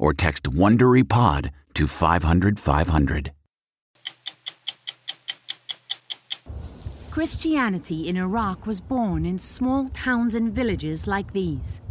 [0.00, 3.32] or text WonderyPod to 500 500.
[7.10, 11.82] Christianity in Iraq was born in small towns and villages like these.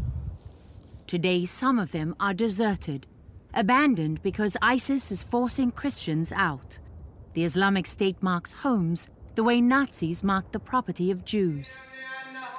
[1.08, 3.06] Today, some of them are deserted,
[3.54, 6.80] abandoned because ISIS is forcing Christians out.
[7.34, 11.80] The Islamic State marks homes the way Nazis marked the property of Jews.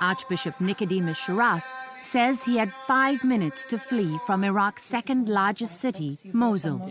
[0.01, 1.63] Archbishop Nicodemus Sharaf
[2.05, 6.89] says he had five minutes to flee from Iraq's second largest city, Mosul.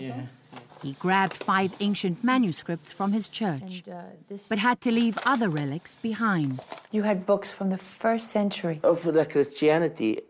[0.82, 4.04] He grabbed five ancient manuscripts from his church, uh,
[4.48, 6.62] but had to leave other relics behind.
[6.92, 8.80] You had books from the first century.
[8.84, 10.22] Oh, of the Christianity.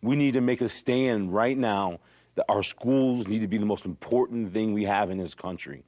[0.00, 1.98] We need to make a stand right now
[2.36, 5.82] that our schools need to be the most important thing we have in this country.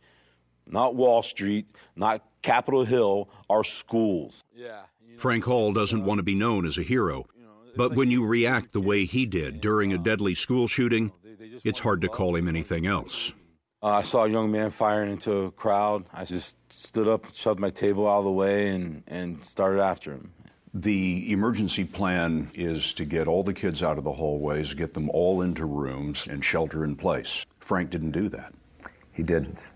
[0.66, 4.44] Not Wall Street, not Capitol Hill, our schools.
[5.16, 7.26] Frank Hall doesn't want to be known as a hero,
[7.76, 11.12] but when you react the way he did during a deadly school shooting,
[11.64, 13.32] it's hard to call him anything else.
[13.82, 16.04] Uh, I saw a young man firing into a crowd.
[16.12, 20.12] I just stood up, shoved my table out of the way, and, and started after
[20.12, 20.32] him.
[20.74, 25.08] The emergency plan is to get all the kids out of the hallways, get them
[25.10, 27.46] all into rooms, and shelter in place.
[27.60, 28.52] Frank didn't do that.
[29.12, 29.70] He didn't.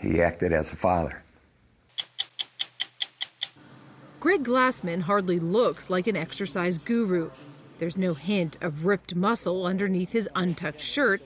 [0.00, 1.22] He acted as a father.
[4.20, 7.30] Greg Glassman hardly looks like an exercise guru.
[7.78, 11.22] There's no hint of ripped muscle underneath his untucked shirt,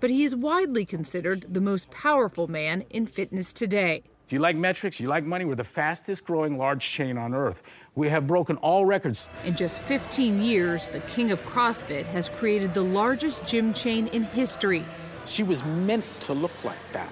[0.00, 4.02] but he is widely considered the most powerful man in fitness today.
[4.26, 7.62] If you like metrics, you like money, we're the fastest growing large chain on earth.
[7.94, 9.28] We have broken all records.
[9.44, 14.24] In just 15 years, the king of CrossFit has created the largest gym chain in
[14.24, 14.84] history.
[15.26, 17.10] She was meant to look like that.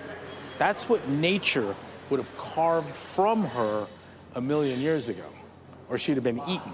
[0.62, 1.74] That's what nature
[2.08, 3.88] would have carved from her
[4.36, 5.24] a million years ago,
[5.88, 6.72] or she'd have been eaten.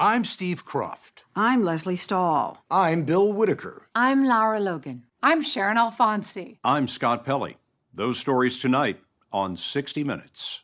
[0.00, 1.24] I'm Steve Kroft.
[1.36, 2.64] I'm Lesley Stahl.
[2.70, 3.82] I'm Bill Whitaker.
[3.94, 5.04] I'm Lara Logan.
[5.22, 6.56] I'm Sharon Alfonsi.
[6.64, 7.58] I'm Scott Pelley.
[7.92, 8.98] Those stories tonight
[9.30, 10.62] on 60 Minutes.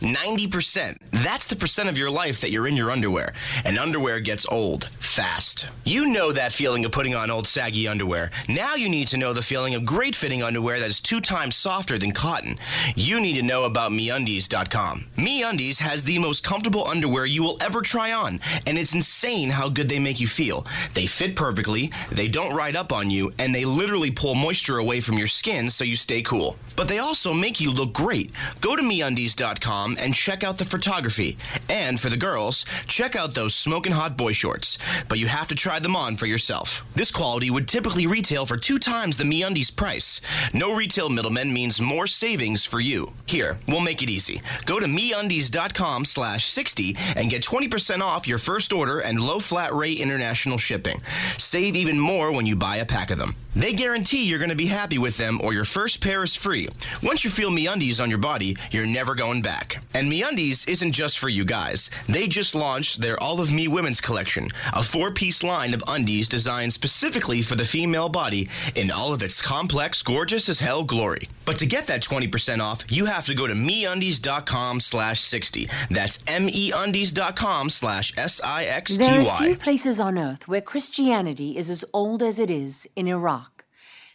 [0.00, 0.98] 90%.
[1.10, 3.32] That's the percent of your life that you're in your underwear.
[3.64, 5.66] And underwear gets old fast.
[5.84, 8.30] You know that feeling of putting on old saggy underwear.
[8.48, 11.56] Now you need to know the feeling of great fitting underwear that is two times
[11.56, 12.58] softer than cotton.
[12.94, 15.06] You need to know about MeUndies.com.
[15.16, 19.68] MeUndies has the most comfortable underwear you will ever try on, and it's insane how
[19.68, 20.64] good they make you feel.
[20.94, 25.00] They fit perfectly, they don't ride up on you, and they literally pull moisture away
[25.00, 26.56] from your skin so you stay cool.
[26.76, 28.30] But they also make you look great.
[28.60, 31.38] Go to MeUndies.com and check out the photography.
[31.68, 34.78] And for the girls, check out those smoking hot boy shorts.
[35.08, 36.84] But you have to try them on for yourself.
[36.94, 40.20] This quality would typically retail for two times the MeUndies price.
[40.52, 43.12] No retail middleman means more savings for you.
[43.26, 44.40] Here, we'll make it easy.
[44.66, 49.72] Go to MeUndies.com slash 60 and get 20% off your first order and low flat
[49.72, 51.00] rate international shipping.
[51.38, 53.36] Save even more when you buy a pack of them.
[53.54, 56.68] They guarantee you're going to be happy with them or your first pair is free.
[57.02, 59.77] Once you feel MeUndies on your body, you're never going back.
[59.94, 61.90] And MeUndies isn't just for you guys.
[62.08, 66.72] They just launched their All of Me Women's Collection, a four-piece line of undies designed
[66.72, 71.28] specifically for the female body in all of its complex, gorgeous as hell glory.
[71.44, 75.68] But to get that 20% off, you have to go to MeUndies.com slash 60.
[75.90, 79.06] That's MeUndies.com slash S-I-X-T-Y.
[79.06, 83.08] There are few places on earth where Christianity is as old as it is in
[83.08, 83.64] Iraq.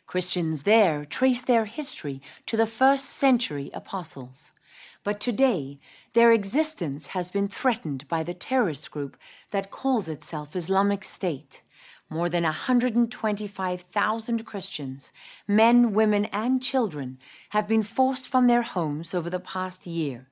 [0.06, 4.52] Christians there trace their history to the first century apostles.
[5.04, 5.78] But today,
[6.14, 9.18] their existence has been threatened by the terrorist group
[9.52, 11.62] that calls itself Islamic State.
[12.10, 15.12] More than 125,000 Christians,
[15.48, 17.18] men, women, and children,
[17.50, 20.28] have been forced from their homes over the past year.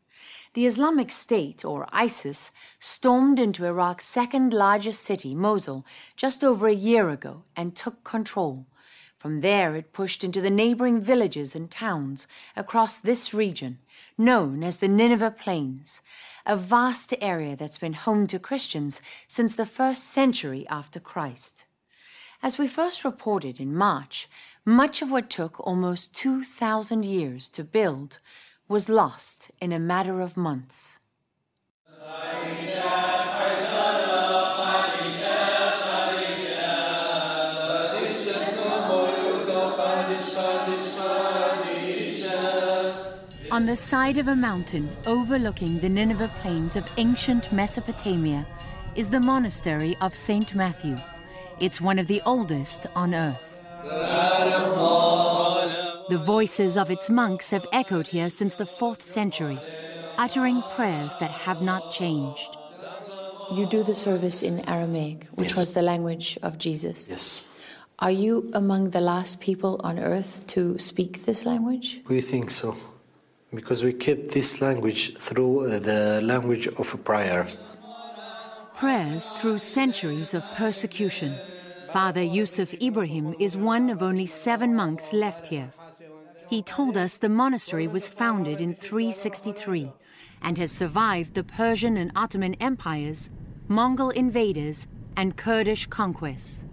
[0.53, 5.85] The Islamic State, or ISIS, stormed into Iraq's second largest city, Mosul,
[6.17, 8.65] just over a year ago and took control.
[9.21, 12.25] From there, it pushed into the neighboring villages and towns
[12.55, 13.77] across this region,
[14.17, 16.01] known as the Nineveh Plains,
[16.43, 21.65] a vast area that's been home to Christians since the first century after Christ.
[22.41, 24.27] As we first reported in March,
[24.65, 28.17] much of what took almost 2,000 years to build
[28.67, 30.97] was lost in a matter of months.
[43.51, 48.47] On the side of a mountain overlooking the Nineveh plains of ancient Mesopotamia
[48.95, 50.55] is the monastery of St.
[50.55, 50.95] Matthew.
[51.59, 53.41] It's one of the oldest on earth.
[56.09, 59.59] The voices of its monks have echoed here since the 4th century,
[60.17, 62.55] uttering prayers that have not changed.
[63.53, 65.57] You do the service in Aramaic, which Yes.
[65.57, 67.09] was the language of Jesus.
[67.09, 67.45] Yes.
[67.99, 72.01] Are you among the last people on earth to speak this language?
[72.07, 72.77] We think so.
[73.53, 77.57] Because we kept this language through uh, the language of prayers.
[78.75, 81.37] Prayers through centuries of persecution.
[81.91, 85.73] Father Yusuf Ibrahim is one of only seven monks left here.
[86.49, 89.91] He told us the monastery was founded in 363
[90.41, 93.29] and has survived the Persian and Ottoman empires,
[93.67, 96.63] Mongol invaders, and Kurdish conquests.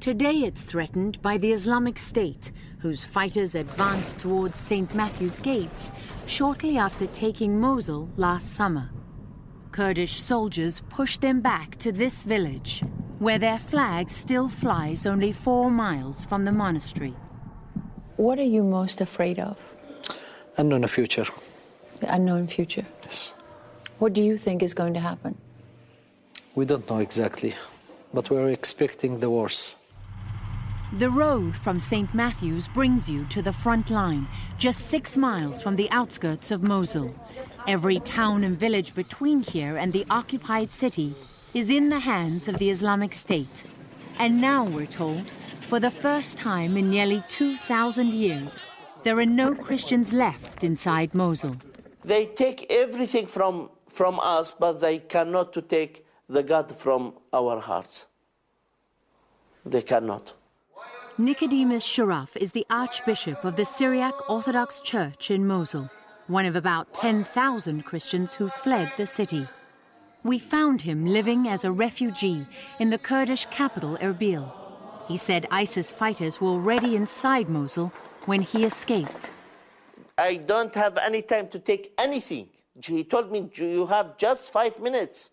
[0.00, 4.94] Today it's threatened by the Islamic State, whose fighters advanced towards St.
[4.94, 5.90] Matthew's gates
[6.26, 8.90] shortly after taking Mosul last summer.
[9.72, 12.84] Kurdish soldiers pushed them back to this village,
[13.18, 17.14] where their flag still flies only four miles from the monastery.
[18.16, 19.58] What are you most afraid of?
[20.58, 21.26] Unknown future.
[21.98, 22.86] The unknown future.
[23.02, 23.32] Yes.
[23.98, 25.36] What do you think is going to happen?
[26.54, 27.54] We don't know exactly,
[28.14, 29.74] but we're expecting the worst.
[30.94, 32.14] The road from St.
[32.14, 34.26] Matthew's brings you to the front line,
[34.56, 37.14] just six miles from the outskirts of Mosul.
[37.66, 41.14] Every town and village between here and the occupied city
[41.52, 43.64] is in the hands of the Islamic State.
[44.18, 45.28] And now we're told,
[45.68, 48.64] for the first time in nearly 2,000 years,
[49.04, 51.56] there are no Christians left inside Mosul.
[52.02, 58.06] They take everything from, from us, but they cannot take the God from our hearts.
[59.66, 60.32] They cannot.
[61.20, 65.90] Nicodemus Sharaf is the Archbishop of the Syriac Orthodox Church in Mosul,
[66.28, 69.48] one of about 10,000 Christians who fled the city.
[70.22, 72.46] We found him living as a refugee
[72.78, 74.52] in the Kurdish capital Erbil.
[75.08, 77.92] He said ISIS fighters were already inside Mosul
[78.26, 79.32] when he escaped.
[80.16, 82.48] I don't have any time to take anything.
[82.80, 85.30] He told me, You have just five minutes.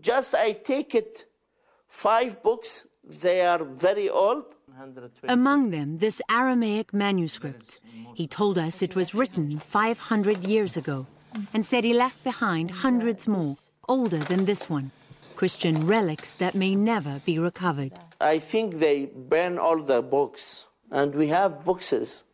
[0.00, 1.24] Just I take it
[1.88, 2.86] five books.
[3.08, 4.44] They are very old.
[5.28, 7.80] Among them, this Aramaic manuscript.
[8.14, 11.06] He told us it was written 500 years ago.
[11.52, 13.56] and said he left behind hundreds more,
[13.88, 14.90] older than this one,
[15.36, 17.92] Christian relics that may never be recovered.
[18.20, 22.24] I think they burn all the books, and we have boxes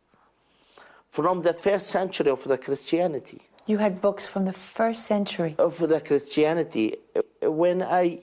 [1.09, 3.41] from the first century of the Christianity.
[3.65, 6.95] You had books from the first century of the Christianity.
[7.41, 8.21] When I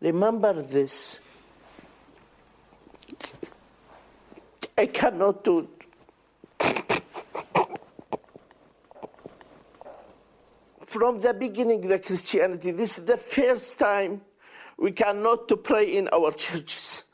[0.00, 1.20] remember this,
[4.76, 5.68] I cannot do.
[10.84, 14.22] From the beginning, the Christianity, this is the first time
[14.78, 17.04] we cannot to pray in our churches.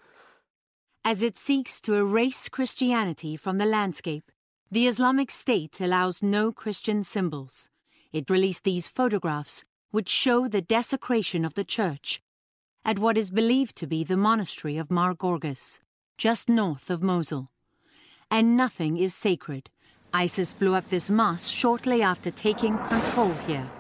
[1.05, 4.31] As it seeks to erase Christianity from the landscape,
[4.71, 7.69] the Islamic State allows no Christian symbols.
[8.13, 12.23] It released these photographs, which show the desecration of the church
[12.85, 15.81] at what is believed to be the monastery of Mar Gorgas,
[16.17, 17.51] just north of Mosul.
[18.31, 19.71] And nothing is sacred.
[20.13, 23.71] ISIS blew up this mosque shortly after taking control here.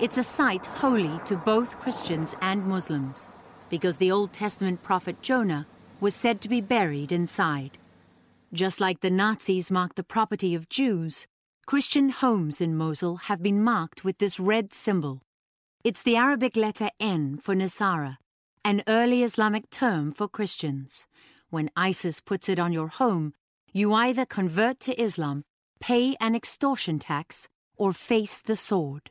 [0.00, 3.28] It's a site holy to both Christians and Muslims,
[3.70, 5.66] because the Old Testament prophet Jonah
[6.00, 7.78] was said to be buried inside.
[8.52, 11.26] Just like the Nazis marked the property of Jews,
[11.66, 15.22] Christian homes in Mosul have been marked with this red symbol.
[15.82, 18.18] It's the Arabic letter N for Nasara,
[18.64, 21.06] an early Islamic term for Christians.
[21.56, 23.32] When ISIS puts it on your home,
[23.72, 25.42] you either convert to Islam,
[25.80, 27.48] pay an extortion tax,
[27.78, 29.10] or face the sword.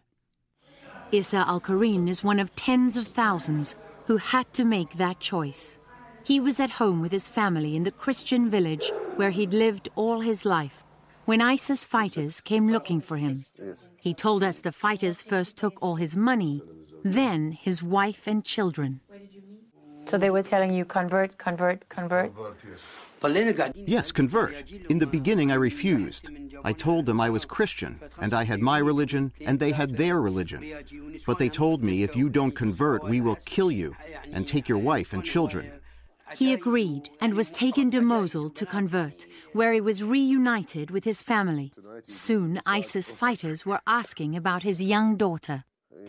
[1.12, 3.76] Issa al Karin is one of tens of thousands
[4.06, 5.80] who had to make that choice.
[6.24, 10.20] He was at home with his family in the Christian village where he'd lived all
[10.20, 10.84] his life
[11.26, 13.44] when ISIS fighters came looking for him.
[14.00, 16.62] He told us the fighters first took all his money,
[17.04, 19.02] then his wife and children.
[20.06, 22.32] So they were telling you convert, convert, convert?
[23.76, 24.72] Yes, convert.
[24.90, 26.30] In the beginning, I refused.
[26.64, 30.22] I told them I was Christian, and I had my religion, and they had their
[30.22, 30.62] religion.
[31.26, 33.96] But they told me, if you don't convert, we will kill you
[34.32, 35.72] and take your wife and children.
[36.36, 41.24] He agreed and was taken to Mosul to convert, where he was reunited with his
[41.24, 41.72] family.
[42.08, 45.64] Soon, ISIS fighters were asking about his young daughter,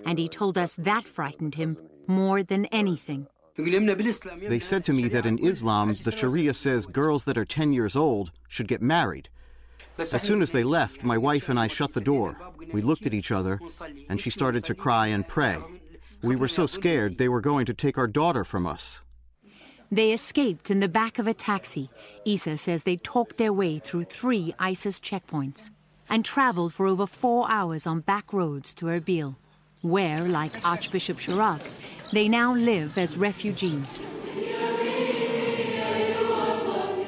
[0.05, 1.77] and he told us that frightened him
[2.07, 3.27] more than anything.
[3.59, 7.97] They said to me that in Islam, the Sharia says girls that are 10 years
[7.97, 9.29] old should get married.
[9.99, 12.37] As soon as they left, my wife and I shut the door.
[12.73, 13.59] We looked at each other,
[14.11, 15.59] and she started to cry and pray.
[16.23, 19.03] We were so scared they were going to take our daughter from us.
[19.91, 21.91] They escaped in the back of a taxi.
[22.25, 25.71] Isa says they talked their way through three ISIS checkpoints
[26.09, 29.37] and traveled for over four hours on back roads to Erbil,
[29.83, 31.63] where, like Archbishop Sharaf,
[32.13, 34.09] they now live as refugees.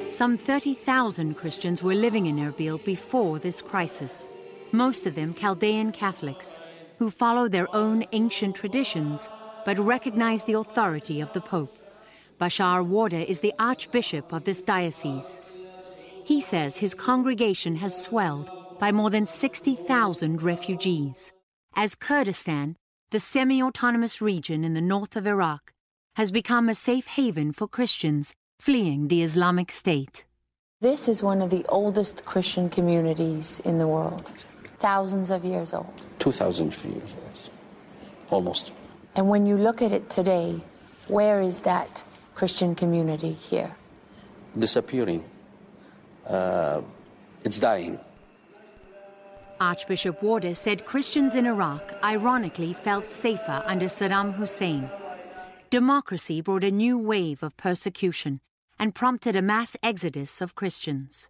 [0.08, 4.28] Some 30,000 Christians were living in Erbil before this crisis,
[4.72, 6.58] most of them Chaldean Catholics,
[6.98, 9.30] who follow their own ancient traditions
[9.64, 11.78] but recognize the authority of the Pope.
[12.40, 15.40] Bashar Warda is the Archbishop of this diocese.
[16.24, 21.32] He says his congregation has swelled by more than 60,000 refugees,
[21.78, 22.74] as Kurdistan,
[23.12, 25.72] the semi autonomous region in the north of Iraq,
[26.16, 30.24] has become a safe haven for Christians fleeing the Islamic State.
[30.80, 34.44] This is one of the oldest Christian communities in the world,
[34.80, 35.94] thousands of years old.
[36.18, 37.50] 2,000 years, old,
[38.28, 38.72] almost.
[39.14, 40.60] And when you look at it today,
[41.06, 42.02] where is that
[42.34, 43.72] Christian community here?
[44.58, 45.24] Disappearing.
[46.26, 46.80] Uh,
[47.44, 48.00] it's dying.
[49.60, 54.88] Archbishop Warda said Christians in Iraq ironically felt safer under Saddam Hussein.
[55.68, 58.40] Democracy brought a new wave of persecution
[58.78, 61.28] and prompted a mass exodus of Christians.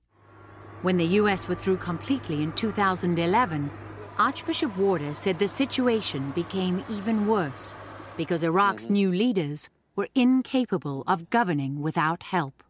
[0.83, 1.49] When the U.S.
[1.49, 3.71] withdrew completely in 2011,
[4.19, 7.77] Archbishop Warda said the situation became even worse
[8.19, 12.63] because Iraq's new leaders were incapable of governing without help.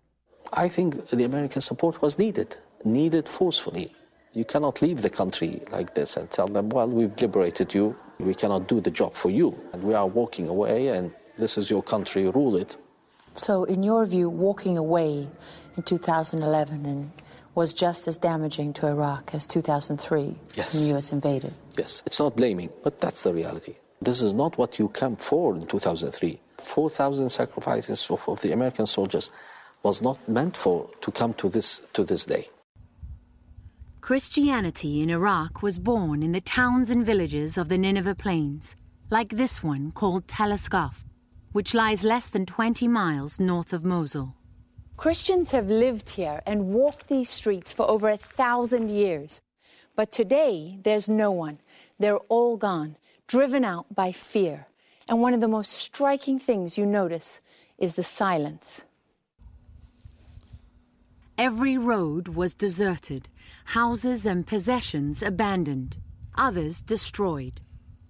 [0.53, 3.93] I think the American support was needed, needed forcefully.
[4.33, 8.35] You cannot leave the country like this and tell them, well, we've liberated you, we
[8.35, 11.83] cannot do the job for you, and we are walking away, and this is your
[11.83, 12.77] country, rule it.
[13.35, 15.29] So, in your view, walking away
[15.77, 17.13] in 2011
[17.55, 20.75] was just as damaging to Iraq as 2003 yes.
[20.75, 21.55] when the US invaded?
[21.77, 23.75] Yes, it's not blaming, but that's the reality.
[24.01, 26.39] This is not what you came for in 2003.
[26.59, 29.31] 4,000 sacrifices of, of, the American soldiers
[29.83, 32.49] was not meant for to come to this to this day.
[34.09, 38.75] Christianity in Iraq was born in the towns and villages of the Nineveh Plains,
[39.11, 40.57] like this one called Tel
[41.53, 44.35] which lies less than 20 miles north of Mosul.
[44.97, 49.43] Christians have lived here and walked these streets for over a thousand years.
[49.95, 51.61] But today, there's no one.
[51.99, 52.97] They're all gone,
[53.27, 54.69] driven out by fear.
[55.07, 57.43] And one of the most striking things you notice
[57.77, 58.85] is the silence.
[61.37, 63.29] Every road was deserted,
[63.73, 65.95] houses and possessions abandoned,
[66.35, 67.61] others destroyed.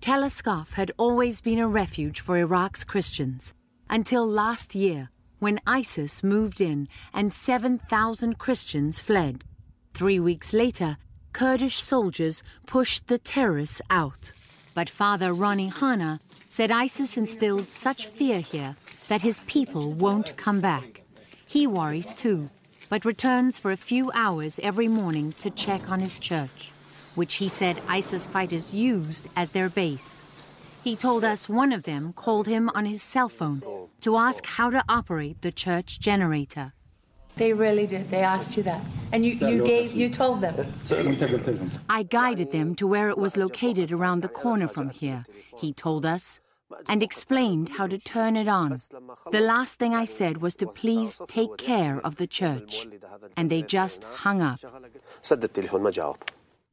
[0.00, 3.52] Tel Ascaf had always been a refuge for Iraq's Christians,
[3.90, 5.10] until last year,
[5.40, 9.42] when ISIS moved in and 7,000 Christians fled.
[9.94, 10.96] Three weeks later,
[11.32, 14.30] Kurdish soldiers pushed the terrorists out.
[14.74, 18.76] But Father Ronnie Hanna said ISIS instilled such fear here
[19.08, 21.02] that his people won't come back.
[21.46, 22.48] He worries too
[22.88, 26.72] but returns for a few hours every morning to check on his church,
[27.14, 30.22] which he said ISIS fighters used as their base.
[30.82, 33.60] He told us one of them called him on his cell phone
[34.00, 36.72] to ask how to operate the church generator.
[37.36, 38.10] They really did.
[38.10, 38.84] They asked you that.
[39.12, 40.72] And you, you gave you told them.
[41.88, 45.24] I guided them to where it was located around the corner from here,
[45.56, 46.40] he told us
[46.88, 48.78] and explained how to turn it on.
[49.30, 52.86] The last thing I said was to please take care of the church,
[53.36, 54.60] and they just hung up.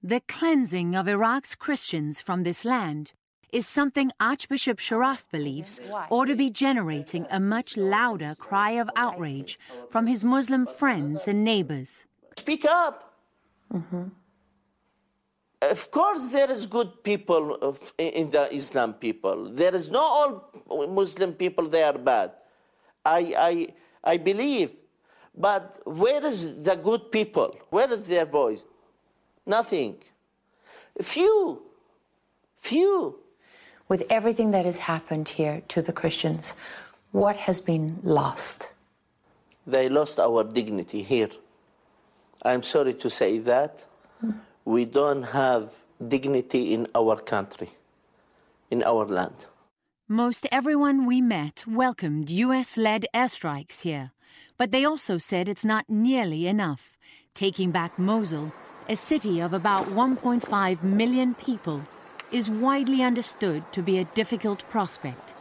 [0.03, 3.13] The cleansing of Iraq's Christians from this land
[3.51, 9.57] is something Archbishop Sharaf believes ought to be generating a much louder cry of outrage
[9.89, 12.05] from his Muslim friends and neighbors.
[12.37, 13.13] Speak up.
[13.73, 14.09] Mm-hmm.
[15.61, 19.49] Of course, there is good people of, in the Islam people.
[19.49, 20.03] There is not
[20.67, 22.31] all Muslim people they are bad.
[23.05, 23.67] I, I,
[24.03, 24.73] I believe.
[25.37, 27.57] But where is the good people?
[27.69, 28.67] Where is their voice?
[29.45, 29.97] Nothing.
[31.01, 31.61] Few.
[32.57, 33.19] Few.
[33.87, 36.55] With everything that has happened here to the Christians,
[37.11, 38.69] what has been lost?
[39.67, 41.29] They lost our dignity here.
[42.41, 43.85] I'm sorry to say that.
[44.23, 47.69] Mm we don't have dignity in our country,
[48.71, 49.45] in our land.
[50.07, 54.11] Most everyone we met welcomed US led airstrikes here,
[54.57, 56.97] but they also said it's not nearly enough.
[57.35, 58.51] Taking back Mosul,
[58.89, 61.83] a city of about 1.5 million people,
[62.31, 65.35] is widely understood to be a difficult prospect.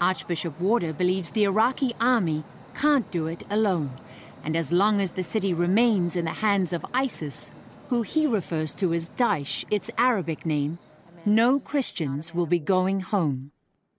[0.00, 4.00] Archbishop Warda believes the Iraqi army can't do it alone,
[4.42, 7.52] and as long as the city remains in the hands of ISIS,
[7.88, 10.78] who he refers to as Daesh, its Arabic name,
[11.24, 13.50] no Christians will be going home.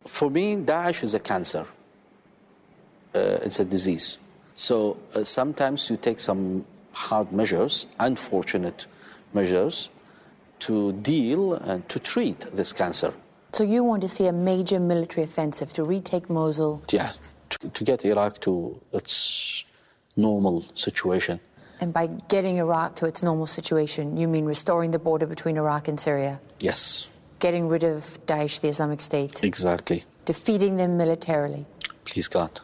[0.06, 1.66] For me, Daesh is a cancer.
[3.14, 4.18] Uh, it's a disease.
[4.56, 8.88] So uh, sometimes you take some hard measures, unfortunate
[9.34, 9.90] measures,
[10.60, 13.14] to deal and to treat this cancer.
[13.54, 16.82] So you want to see a major military offensive to retake Mosul?
[16.92, 17.12] Yeah,
[17.50, 19.64] to, to get Iraq to its
[20.16, 21.40] normal situation.
[21.82, 25.88] And by getting Iraq to its normal situation, you mean restoring the border between Iraq
[25.88, 26.40] and Syria?
[26.60, 27.08] Yes.
[27.40, 29.44] Getting rid of Daesh, the Islamic State?
[29.44, 30.06] Exactly.
[30.26, 31.66] Defeating them militarily?
[32.06, 32.62] Please God.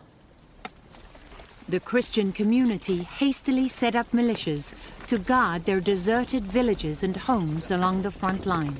[1.67, 4.73] The Christian community hastily set up militias
[5.07, 8.77] to guard their deserted villages and homes along the front line.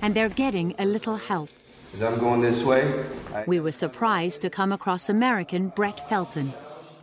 [0.00, 1.50] And they're getting a little help.
[1.94, 3.04] As I'm going this way,
[3.34, 3.44] I...
[3.46, 6.52] we were surprised to come across American Brett Felton,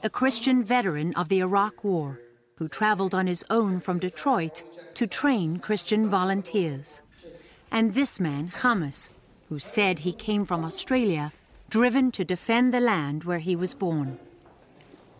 [0.03, 2.19] a Christian veteran of the Iraq War
[2.59, 7.01] who traveled on his own from Detroit to train Christian volunteers.
[7.71, 9.09] And this man, Hamas,
[9.47, 11.31] who said he came from Australia,
[11.69, 14.19] driven to defend the land where he was born.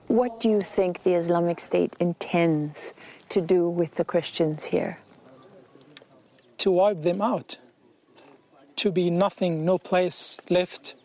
[0.07, 2.93] What do you think the Islamic State intends
[3.29, 4.97] to do with the Christians here?
[6.57, 7.57] To wipe them out.
[8.77, 10.95] To be nothing, no place left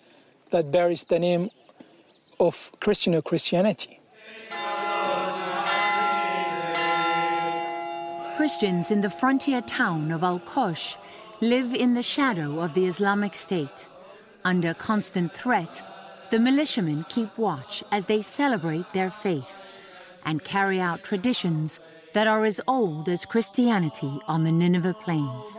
[0.50, 1.50] that bears the name
[2.40, 4.00] of Christian or Christianity.
[8.36, 10.96] Christians in the frontier town of Al Qosh
[11.40, 13.86] live in the shadow of the Islamic State.
[14.44, 15.82] Under constant threat,
[16.30, 19.60] the militiamen keep watch as they celebrate their faith
[20.24, 21.78] and carry out traditions
[22.12, 25.56] that are as old as Christianity on the Nineveh plains.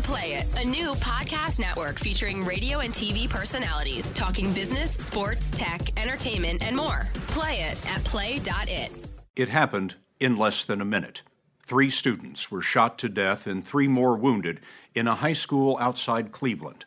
[0.00, 5.50] To Play It, a new podcast network featuring radio and TV personalities talking business, sports,
[5.50, 7.08] tech, entertainment, and more.
[7.28, 8.90] Play it at play.it.
[9.36, 11.22] It happened in less than a minute.
[11.64, 14.60] Three students were shot to death and three more wounded
[14.94, 16.84] in a high school outside Cleveland.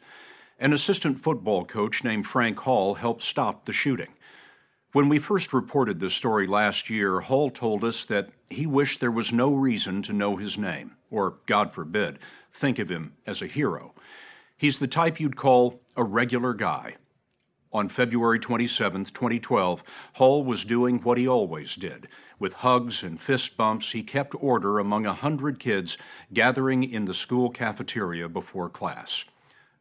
[0.60, 4.10] An assistant football coach named Frank Hall helped stop the shooting.
[4.92, 9.12] When we first reported this story last year, Hall told us that he wished there
[9.12, 12.20] was no reason to know his name, or, God forbid,
[12.54, 13.94] think of him as a hero.
[14.58, 16.96] He's the type you'd call a regular guy.
[17.74, 22.08] On February 27, 2012, Hall was doing what he always did.
[22.38, 25.98] With hugs and fist bumps, he kept order among a hundred kids
[26.32, 29.26] gathering in the school cafeteria before class.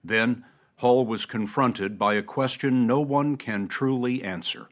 [0.02, 0.44] Then,
[0.76, 4.68] Hall was confronted by a question no one can truly answer.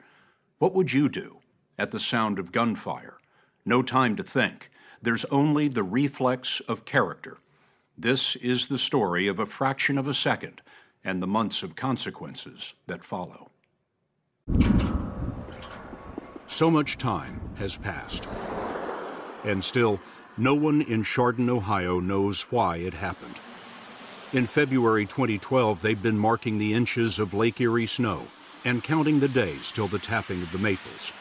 [0.59, 1.41] What would you do
[1.79, 3.19] at the sound of gunfire?
[3.67, 4.71] No time to think.
[5.03, 7.39] There's only the reflex of character.
[8.03, 10.63] This is the story of a fraction of a second
[11.05, 13.51] and the months of consequences that follow.
[16.47, 18.27] So much time has passed.
[19.45, 20.01] And still,
[20.39, 23.37] no one in Chardon, Ohio knows why it happened.
[24.33, 28.23] In February 2012, they've been marking the inches of Lake Erie snow
[28.65, 31.13] and counting the days till the tapping of the maples.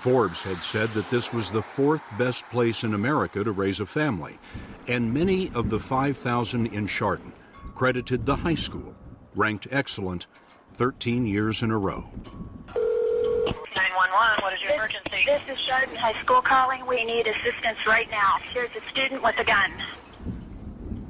[0.00, 3.86] Forbes had said that this was the fourth best place in America to raise a
[3.86, 4.38] family,
[4.86, 7.32] and many of the 5,000 in Chardon
[7.74, 8.94] credited the high school
[9.34, 10.26] ranked excellent
[10.74, 12.08] 13 years in a row.
[12.74, 15.24] 911, what is your emergency?
[15.26, 16.86] This is Chardon High School calling.
[16.86, 18.36] We need assistance right now.
[18.52, 19.72] Here's a student with a gun.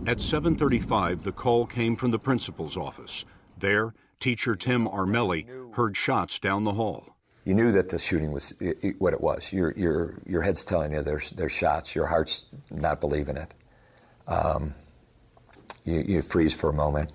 [0.06, 3.26] At 7:35, the call came from the principal's office.
[3.58, 7.17] There, teacher Tim Armelli heard shots down the hall.
[7.48, 8.52] You knew that the shooting was
[8.98, 9.54] what it was.
[9.54, 11.94] Your your your head's telling you there's there's shots.
[11.94, 13.54] Your heart's not believing it.
[14.26, 14.74] Um,
[15.82, 17.10] you, you freeze for a moment.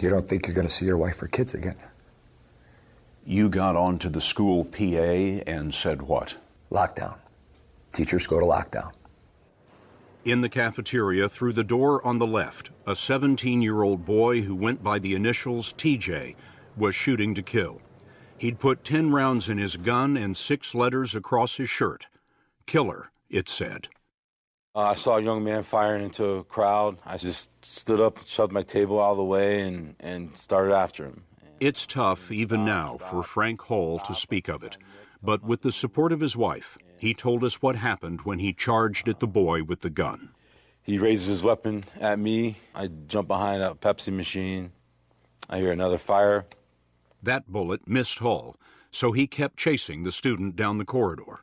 [0.00, 1.76] you don't think you're going to see your wife or kids again.
[3.24, 4.80] You got onto the school PA
[5.46, 6.34] and said what?
[6.72, 7.14] Lockdown.
[7.92, 8.92] Teachers go to lockdown.
[10.24, 14.56] In the cafeteria, through the door on the left, a 17 year old boy who
[14.56, 16.34] went by the initials TJ
[16.76, 17.80] was shooting to kill.
[18.38, 22.08] He'd put 10 rounds in his gun and six letters across his shirt.
[22.66, 23.88] Killer, it said.
[24.74, 26.98] Uh, I saw a young man firing into a crowd.
[27.04, 31.04] I just stood up, shoved my table out of the way, and, and started after
[31.04, 31.24] him.
[31.60, 34.78] It's tough, even now, for Frank Hall to speak of it.
[35.22, 39.08] But with the support of his wife, he told us what happened when he charged
[39.08, 40.30] at the boy with the gun.
[40.82, 42.56] He raises his weapon at me.
[42.74, 44.72] I jump behind a Pepsi machine.
[45.48, 46.46] I hear another fire.
[47.22, 48.56] That bullet missed Hall,
[48.90, 51.40] so he kept chasing the student down the corridor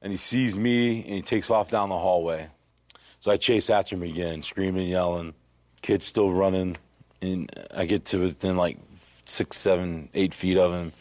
[0.00, 2.48] and he sees me and he takes off down the hallway.
[3.20, 5.34] So I chase after him again, screaming, yelling.
[5.82, 6.76] Kid's still running,
[7.20, 8.78] and I get to within like
[9.24, 10.92] six, seven, eight feet of him,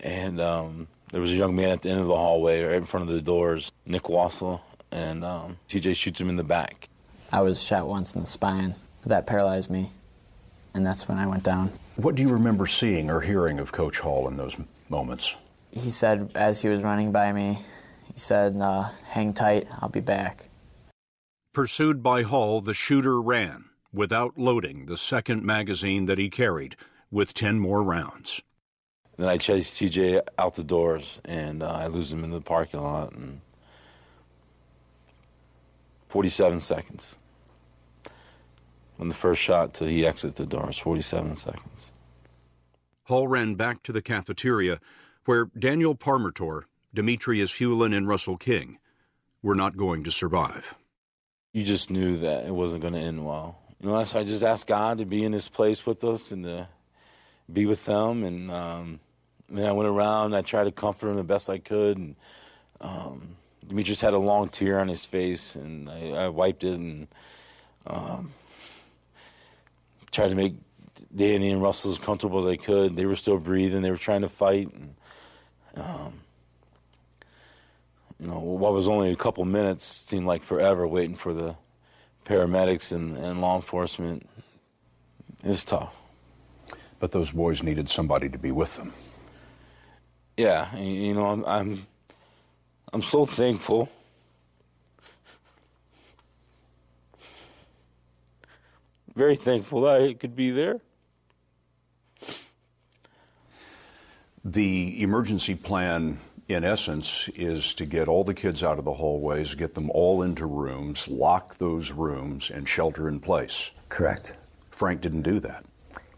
[0.00, 2.84] and um, there was a young man at the end of the hallway, right in
[2.84, 4.60] front of the doors, Nick Wassel,
[4.90, 6.88] and um, TJ shoots him in the back.
[7.32, 8.74] I was shot once in the spine.
[9.06, 9.90] That paralyzed me,
[10.74, 11.70] and that's when I went down.
[11.96, 14.56] What do you remember seeing or hearing of Coach Hall in those
[14.88, 15.36] moments?
[15.72, 17.58] He said as he was running by me,
[18.06, 20.48] he said, uh, hang tight, I'll be back.
[21.52, 26.76] Pursued by Hall, the shooter ran without loading the second magazine that he carried
[27.10, 28.40] with 10 more rounds.
[29.18, 32.80] Then I chase TJ out the doors and uh, I lose him in the parking
[32.80, 33.12] lot.
[33.12, 33.42] And
[36.08, 37.18] 47 seconds.
[38.96, 41.92] From the first shot till he exits the doors, 47 seconds.
[43.04, 44.78] Hall ran back to the cafeteria
[45.24, 48.78] where Daniel Parmertor Demetrius Hewlin and Russell King
[49.42, 50.74] were not going to survive.
[51.52, 53.58] You just knew that it wasn't going to end well.
[53.80, 56.44] You know, so I just asked God to be in His place with us and
[56.44, 56.68] to
[57.52, 58.24] be with them.
[58.24, 59.00] And um,
[59.48, 61.98] then I went around and I tried to comfort him the best I could.
[61.98, 62.16] And
[62.80, 67.08] um, Demetrius had a long tear on his face, and I, I wiped it and
[67.86, 68.32] um,
[70.12, 70.54] tried to make
[71.14, 72.96] Danny and Russell as comfortable as I could.
[72.96, 73.82] They were still breathing.
[73.82, 74.70] They were trying to fight.
[74.72, 74.94] And,
[75.74, 76.20] um,
[78.20, 81.56] you know, what was only a couple minutes seemed like forever waiting for the
[82.24, 84.28] paramedics and, and law enforcement.
[85.42, 85.96] It's tough.
[87.00, 88.92] But those boys needed somebody to be with them.
[90.36, 91.86] Yeah, you know, I'm, I'm,
[92.92, 93.90] I'm so thankful.
[99.14, 100.80] Very thankful that I could be there.
[104.44, 109.54] The emergency plan in essence, is to get all the kids out of the hallways,
[109.54, 113.70] get them all into rooms, lock those rooms, and shelter in place.
[113.88, 114.36] Correct.
[114.70, 115.64] Frank didn't do that.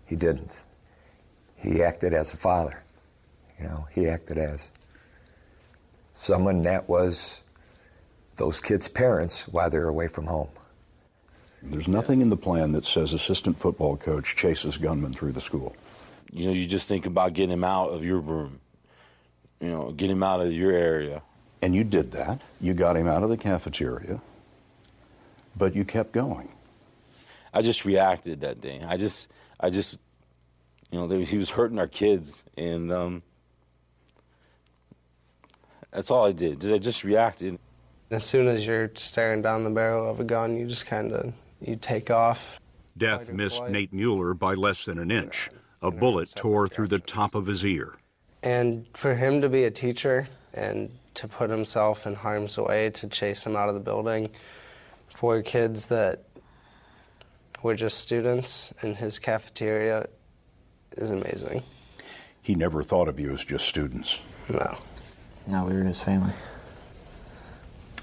[0.07, 0.65] He didn't.
[1.57, 2.83] He acted as a father.
[3.59, 4.73] You know, he acted as
[6.13, 7.43] someone that was
[8.37, 10.49] those kids' parents while they're away from home.
[11.65, 15.75] There's nothing in the plan that says assistant football coach chases gunmen through the school.
[16.33, 18.61] You know, you just think about getting him out of your room
[19.65, 21.23] you know, get him out of your area.
[21.63, 22.43] And you did that.
[22.61, 24.21] You got him out of the cafeteria,
[25.57, 26.51] but you kept going.
[27.55, 28.83] I just reacted that day.
[28.87, 29.99] I just, I just,
[30.91, 33.23] you know, they, he was hurting our kids, and um,
[35.91, 36.63] that's all I did.
[36.71, 37.59] I just reacted.
[38.11, 41.33] As soon as you're staring down the barrel of a gun, you just kind of
[41.67, 42.59] you take off.
[42.97, 45.51] Death missed Nate Mueller by less than an inch.
[45.83, 47.97] A bullet tore through the top of his ear.
[48.43, 53.09] And for him to be a teacher and to put himself in harm's way to
[53.09, 54.31] chase him out of the building
[55.17, 56.25] for kids that
[57.63, 60.07] were just students in his cafeteria
[60.97, 61.63] is amazing.
[62.43, 64.23] He never thought of you as just students.
[64.49, 64.77] No.
[65.51, 66.35] No, we were his family.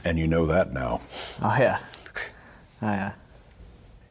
[0.03, 1.01] And you know that now.
[1.41, 1.79] Oh, yeah.
[2.81, 3.13] Oh, yeah.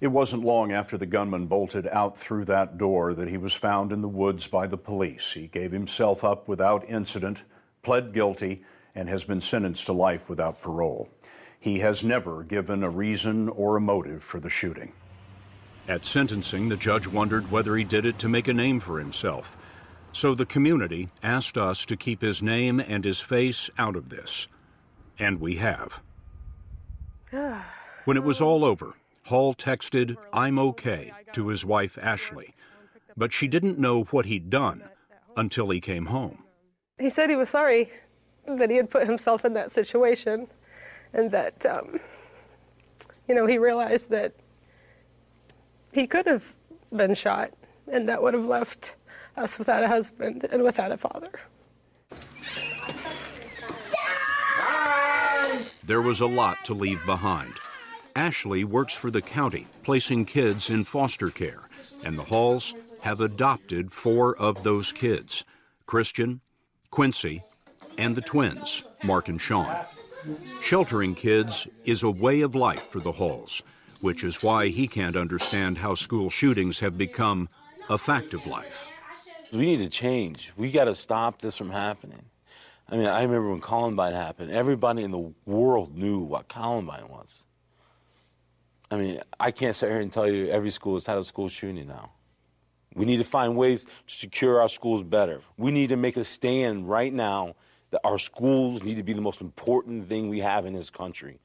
[0.00, 3.92] It wasn't long after the gunman bolted out through that door that he was found
[3.92, 5.32] in the woods by the police.
[5.32, 7.42] He gave himself up without incident,
[7.82, 8.62] pled guilty,
[8.94, 11.08] and has been sentenced to life without parole.
[11.58, 14.92] He has never given a reason or a motive for the shooting.
[15.86, 19.58] At sentencing, the judge wondered whether he did it to make a name for himself.
[20.12, 24.48] So the community asked us to keep his name and his face out of this.
[25.18, 26.00] And we have.
[28.04, 28.94] when it was all over,
[29.30, 32.52] Hall texted, I'm okay, to his wife Ashley.
[33.16, 34.82] But she didn't know what he'd done
[35.36, 36.42] until he came home.
[36.98, 37.92] He said he was sorry
[38.48, 40.48] that he had put himself in that situation
[41.12, 42.00] and that, um,
[43.28, 44.34] you know, he realized that
[45.92, 46.52] he could have
[46.92, 47.52] been shot
[47.86, 48.96] and that would have left
[49.36, 51.30] us without a husband and without a father.
[55.84, 57.54] There was a lot to leave behind.
[58.16, 61.68] Ashley works for the county, placing kids in foster care,
[62.04, 65.44] and the Halls have adopted four of those kids
[65.86, 66.40] Christian,
[66.90, 67.42] Quincy,
[67.98, 69.84] and the twins, Mark and Sean.
[70.60, 73.62] Sheltering kids is a way of life for the Halls,
[74.00, 77.48] which is why he can't understand how school shootings have become
[77.88, 78.86] a fact of life.
[79.52, 80.52] We need to change.
[80.56, 82.26] We got to stop this from happening.
[82.88, 87.44] I mean, I remember when Columbine happened, everybody in the world knew what Columbine was.
[88.90, 91.48] I mean, I can't sit here and tell you every school has had a school
[91.48, 92.10] shooting now.
[92.94, 95.42] We need to find ways to secure our schools better.
[95.56, 97.54] We need to make a stand right now
[97.92, 101.38] that our schools need to be the most important thing we have in this country.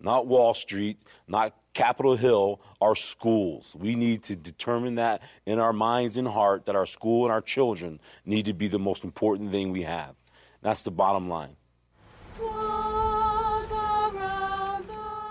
[0.00, 3.74] Not Wall Street, not Capitol Hill, our schools.
[3.76, 7.40] We need to determine that in our minds and heart that our school and our
[7.40, 10.14] children need to be the most important thing we have.
[10.62, 11.56] That's the bottom line.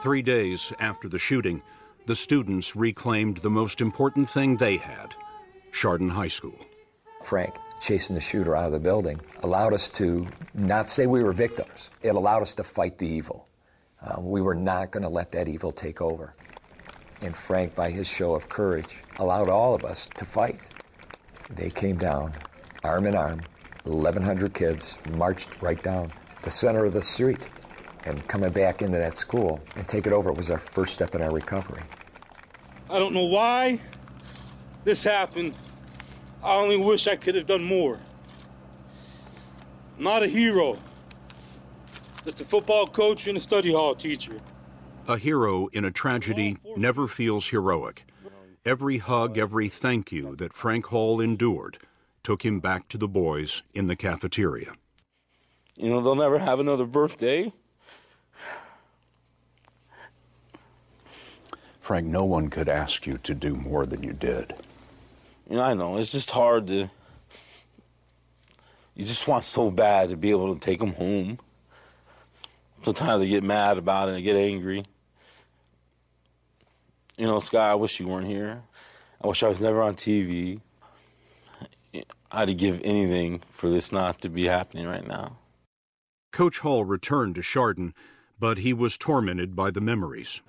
[0.08, 1.62] Three days after the shooting,
[2.06, 5.14] the students reclaimed the most important thing they had
[5.74, 6.58] Chardon High School.
[7.26, 11.34] Frank chasing the shooter out of the building allowed us to not say we were
[11.34, 11.90] victims.
[12.04, 13.50] It allowed us to fight the evil.
[14.02, 16.34] Uh, we were not going to let that evil take over.
[17.20, 20.70] And Frank, by his show of courage, allowed all of us to fight.
[21.50, 22.34] They came down,
[22.86, 23.42] arm in arm,
[23.84, 27.46] 1,100 kids, marched right down the center of the street.
[28.08, 31.22] And coming back into that school and take it over was our first step in
[31.22, 31.84] our recovery.
[32.90, 33.82] I don't know why
[34.86, 35.54] this happened.
[36.42, 38.00] I only wish I could have done more.
[39.98, 40.78] I'm not a hero.
[42.24, 44.40] Just a football coach and a study hall teacher.
[45.10, 48.06] A hero in a tragedy never feels heroic.
[48.64, 51.78] Every hug, every thank you that Frank Hall endured
[52.24, 54.74] took him back to the boys in the cafeteria.
[55.76, 57.52] You know, they'll never have another birthday.
[61.88, 64.54] Frank, no one could ask you to do more than you did.
[65.50, 65.96] You know, I know.
[65.96, 66.90] It's just hard to.
[68.94, 71.40] You just want so bad to be able to take them home.
[72.84, 74.84] Sometimes I get mad about it, and I get angry.
[77.18, 78.64] You know, Sky, I wish you weren't here.
[79.24, 80.60] I wish I was never on TV.
[82.30, 85.38] I'd give anything for this not to be happening right now.
[86.34, 87.94] Coach Hall returned to Chardon,
[88.38, 90.42] but he was tormented by the memories.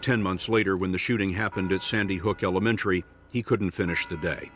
[0.00, 4.16] Ten months later, when the shooting happened at Sandy Hook Elementary, he couldn't finish the
[4.16, 4.50] day.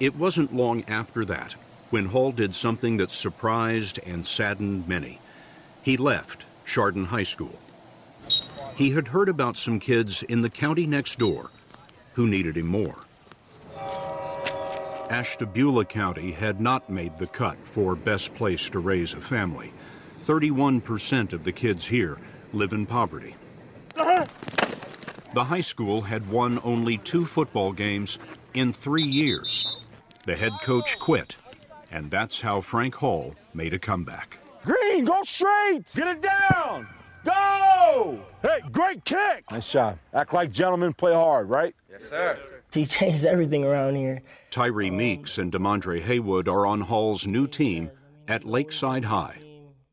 [0.00, 1.54] It wasn't long after that
[1.90, 5.20] when Hall did something that surprised and saddened many.
[5.82, 7.58] He left Chardon High School.
[8.74, 11.50] He had heard about some kids in the county next door
[12.14, 12.96] who needed him more.
[15.10, 19.72] Ashtabula County had not made the cut for best place to raise a family.
[20.24, 22.18] 31% of the kids here
[22.52, 23.36] live in poverty.
[23.96, 28.18] The high school had won only two football games
[28.54, 29.76] in three years.
[30.26, 31.36] The head coach quit,
[31.90, 34.38] and that's how Frank Hall made a comeback.
[34.64, 35.84] Green, go straight!
[35.94, 36.88] Get it down!
[37.24, 38.20] Go!
[38.42, 39.44] Hey, great kick!
[39.50, 39.98] Nice job.
[40.12, 41.74] Act like gentlemen, play hard, right?
[41.90, 42.38] Yes, sir.
[42.72, 44.22] He changed everything around here.
[44.50, 47.90] Tyree Meeks and Demondre Haywood are on Hall's new team
[48.26, 49.38] at Lakeside High.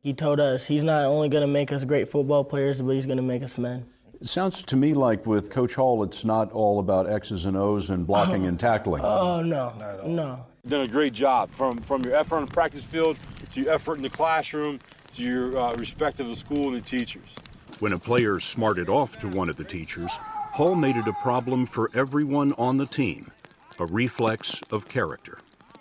[0.01, 3.05] He told us he's not only going to make us great football players, but he's
[3.05, 3.85] going to make us men.
[4.19, 7.91] It sounds to me like with Coach Hall, it's not all about X's and O's
[7.91, 9.03] and blocking and tackling.
[9.03, 9.73] Oh, no,
[10.05, 10.45] no.
[10.63, 13.17] You've done a great job from, from your effort on the practice field
[13.53, 14.79] to your effort in the classroom
[15.15, 17.35] to your uh, respect of the school and the teachers.
[17.79, 20.11] When a player smarted off to one of the teachers,
[20.53, 23.31] Hall made it a problem for everyone on the team,
[23.79, 25.37] a reflex of character.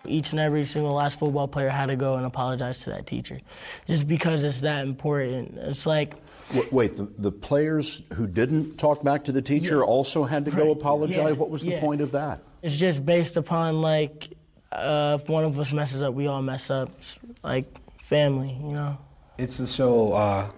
[0.06, 3.38] Each and every single last football player had to go and apologize to that teacher,
[3.86, 5.58] just because it's that important.
[5.58, 6.14] It's like.
[6.54, 9.82] Wait, wait the, the players who didn't talk back to the teacher yeah.
[9.82, 11.16] also had to go apologize?
[11.16, 11.30] Yeah.
[11.32, 11.80] What was the yeah.
[11.80, 12.40] point of that?
[12.62, 14.30] It's just based upon, like,
[14.72, 16.90] uh, if one of us messes up, we all mess up.
[16.98, 18.96] It's like family, you know?
[19.36, 20.50] It's the show uh,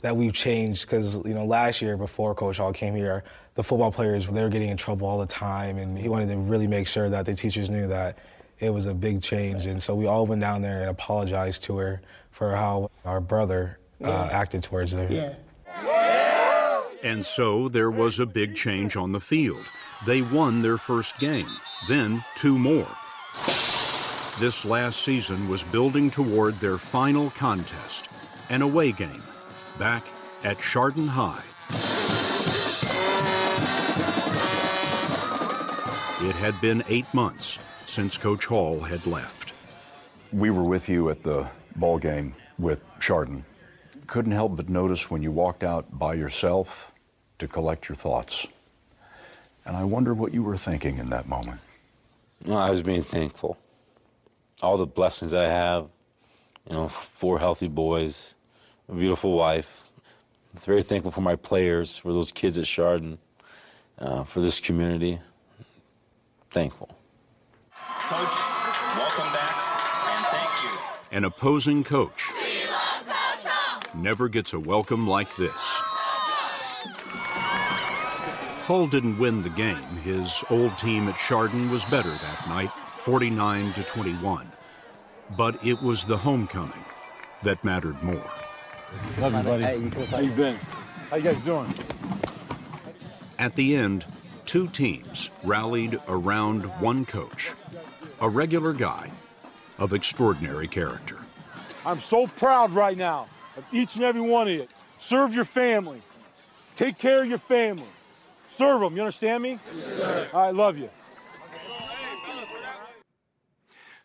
[0.00, 3.90] that we've changed because, you know, last year before Coach Hall came here, the football
[3.90, 6.86] players, they were getting in trouble all the time, and he wanted to really make
[6.86, 8.18] sure that the teachers knew that
[8.58, 9.66] it was a big change.
[9.66, 13.78] And so we all went down there and apologized to her for how our brother
[14.02, 15.08] uh, acted towards her.
[15.10, 15.34] Yeah.
[17.02, 19.64] And so there was a big change on the field.
[20.06, 21.48] They won their first game,
[21.88, 22.88] then two more.
[24.40, 28.08] This last season was building toward their final contest,
[28.50, 29.22] an away game,
[29.78, 30.04] back
[30.44, 31.42] at Chardon High.
[36.28, 37.58] It had been eight months
[37.96, 39.54] since Coach Hall had left.
[40.30, 43.42] We were with you at the ball game with Chardon.
[44.06, 46.92] Couldn't help but notice when you walked out by yourself
[47.38, 48.46] to collect your thoughts.
[49.64, 51.58] And I wonder what you were thinking in that moment.
[52.44, 53.56] No, I was being thankful.
[54.60, 55.88] All the blessings I have,
[56.68, 58.34] you know, four healthy boys,
[58.90, 59.84] a beautiful wife.
[60.52, 63.16] I'm very thankful for my players, for those kids at Chardon,
[63.98, 65.18] uh, for this community
[66.50, 66.95] thankful.
[68.08, 68.36] Coach,
[68.96, 70.78] welcome back and thank you.
[71.10, 75.52] An opposing coach coach never gets a welcome like this.
[78.66, 79.82] Hall didn't win the game.
[80.04, 84.50] His old team at Chardon was better that night, 49 to 21.
[85.36, 86.84] But it was the homecoming
[87.42, 88.30] that mattered more.
[89.18, 89.88] Love you, buddy.
[90.06, 90.56] How you been?
[91.10, 91.72] How you guys doing?
[93.38, 94.06] At the end,
[94.46, 97.52] two teams rallied around one coach,
[98.20, 99.10] a regular guy
[99.78, 101.18] of extraordinary character.
[101.84, 104.66] I'm so proud right now of each and every one of you.
[104.98, 106.00] Serve your family.
[106.74, 107.88] Take care of your family.
[108.48, 108.96] Serve them.
[108.96, 109.58] You understand me?
[109.74, 110.28] Yes, sir.
[110.32, 110.88] I love you.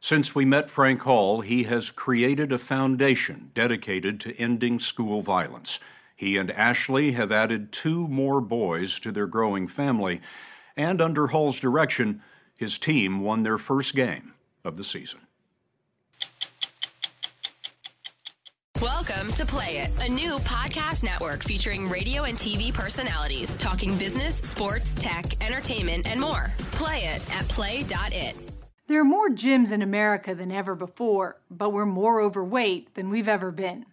[0.04, 5.80] Since we met Frank Hall, he has created a foundation dedicated to ending school violence.
[6.16, 10.20] He and Ashley have added two more boys to their growing family,
[10.76, 12.22] and under Hall's direction,
[12.62, 15.20] his team won their first game of the season.
[18.80, 24.36] Welcome to Play It, a new podcast network featuring radio and TV personalities talking business,
[24.36, 26.54] sports, tech, entertainment, and more.
[26.74, 28.36] Play it at play.it.
[28.86, 33.28] There are more gyms in America than ever before, but we're more overweight than we've
[33.28, 33.88] ever been.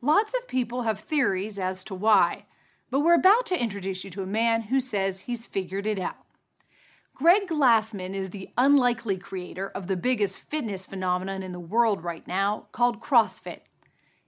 [0.00, 2.46] Lots of people have theories as to why,
[2.88, 6.25] but we're about to introduce you to a man who says he's figured it out.
[7.18, 12.26] Greg Glassman is the unlikely creator of the biggest fitness phenomenon in the world right
[12.26, 13.60] now called CrossFit.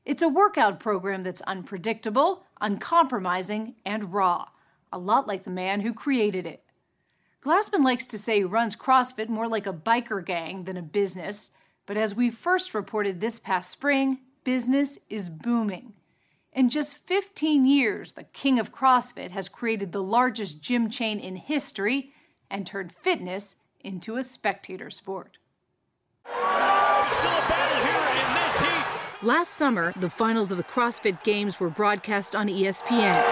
[0.06, 4.46] It's a workout program that's unpredictable, uncompromising, and raw,
[4.90, 6.64] a lot like the man who created it.
[7.44, 11.50] Glassman likes to say he runs CrossFit more like a biker gang than a business,
[11.84, 15.92] but as we first reported this past spring, business is booming.
[16.54, 21.36] In just 15 years, the king of CrossFit has created the largest gym chain in
[21.36, 22.14] history
[22.50, 25.38] and turned fitness into a spectator sport.
[29.22, 33.24] Last summer, the finals of the CrossFit Games were broadcast on ESPN.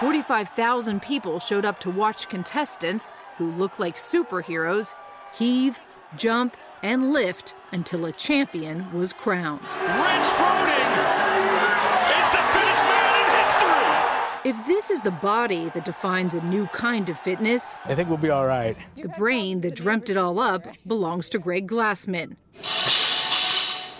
[0.00, 4.94] 45,000 people showed up to watch contestants who look like superheroes
[5.34, 5.78] heave,
[6.16, 9.60] jump, and lift until a champion was crowned.
[14.46, 18.16] If this is the body that defines a new kind of fitness, I think we'll
[18.16, 18.76] be all right.
[18.96, 22.36] the brain that dreamt it all up belongs to Greg Glassman.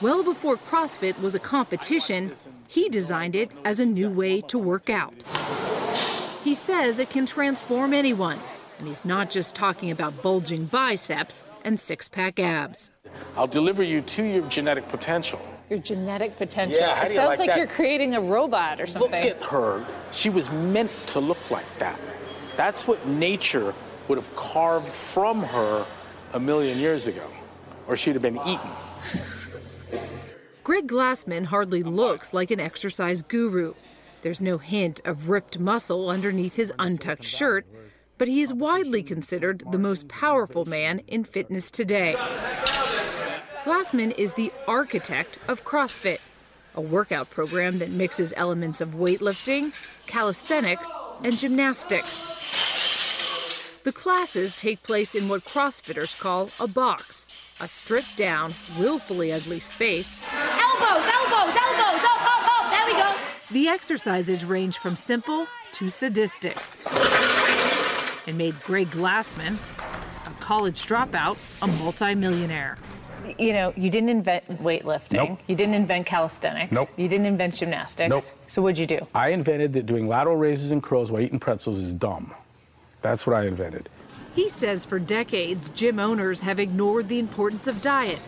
[0.01, 2.33] Well before CrossFit was a competition,
[2.69, 5.25] he designed it as a new way to work out.
[6.45, 8.39] He says it can transform anyone,
[8.79, 12.91] and he's not just talking about bulging biceps and six pack abs.
[13.37, 15.41] I'll deliver you to your genetic potential.
[15.69, 16.81] Your genetic potential.
[16.81, 17.59] Yeah, how it do you sounds like like that?
[17.59, 19.11] you're creating a robot or something.
[19.11, 19.85] Look at her.
[20.13, 21.99] She was meant to look like that.
[22.57, 23.75] That's what nature
[24.09, 25.85] would have carved from her
[26.33, 27.29] a million years ago,
[27.89, 28.71] or she'd have been eaten.
[30.63, 33.75] Greg Glassman hardly looks like an exercise guru.
[34.23, 37.67] There's no hint of ripped muscle underneath his untucked shirt,
[38.19, 42.17] but he is widely considered the most powerful man in fitness today.
[43.67, 46.21] Glassman is the architect of CrossFit,
[46.77, 49.75] a workout program that mixes elements of weightlifting,
[50.07, 50.89] calisthenics,
[51.25, 52.21] and gymnastics.
[53.83, 57.27] The classes take place in what CrossFitters call a box,
[57.61, 62.71] a stripped down, willfully ugly space Elbows, elbows, elbows, up, up, up.
[62.71, 63.17] There we go.
[63.51, 66.57] The exercises range from simple to sadistic.
[68.29, 69.57] And made Greg Glassman,
[70.25, 72.79] a college dropout, a multimillionaire.
[73.39, 75.13] You know, you didn't invent weightlifting.
[75.13, 75.39] Nope.
[75.47, 76.73] You didn't invent calisthenics.
[76.73, 76.89] Nope.
[76.97, 78.11] You didn't invent gymnastics.
[78.11, 78.23] Nope.
[78.47, 79.07] So what'd you do?
[79.15, 82.35] I invented that doing lateral raises and curls while eating pretzels is dumb.
[83.03, 83.89] That's what I invented.
[84.35, 88.21] He says for decades, gym owners have ignored the importance of diet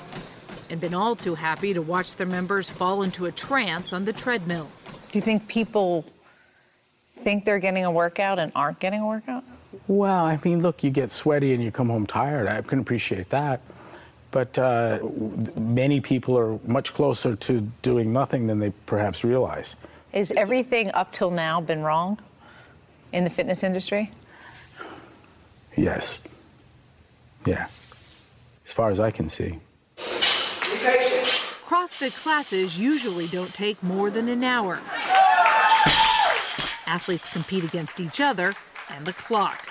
[0.71, 4.13] and been all too happy to watch their members fall into a trance on the
[4.13, 4.71] treadmill.
[5.11, 6.05] Do you think people
[7.21, 9.45] think they're getting a workout and aren't getting a workout?
[9.87, 12.49] Well, I mean, look, you get sweaty and you come home tired.
[12.49, 13.61] I can appreciate that.
[14.31, 14.99] But uh,
[15.57, 19.75] many people are much closer to doing nothing than they perhaps realize.
[20.13, 22.19] Is everything up till now been wrong
[23.13, 24.11] in the fitness industry?
[25.77, 26.23] Yes.
[27.47, 27.69] Yeah.
[28.65, 29.59] As far as I can see.
[31.67, 34.79] CrossFit classes usually don't take more than an hour.
[36.87, 38.55] Athletes compete against each other
[38.91, 39.69] and the clock.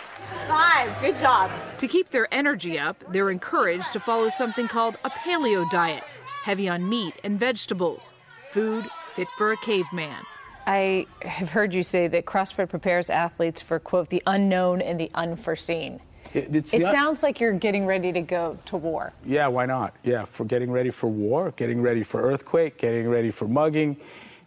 [0.48, 1.02] Five.
[1.02, 1.52] Good job.
[1.80, 6.04] To keep their energy up, they're encouraged to follow something called a paleo diet,
[6.44, 8.14] heavy on meat and vegetables,
[8.52, 10.24] food fit for a caveman.
[10.66, 15.10] I have heard you say that CrossFit prepares athletes for, quote, the unknown and the
[15.16, 16.02] unforeseen.
[16.34, 19.14] It, it's It the- sounds like you're getting ready to go to war.
[19.26, 19.96] Yeah, why not?
[20.04, 23.96] Yeah, for getting ready for war, getting ready for earthquake, getting ready for mugging,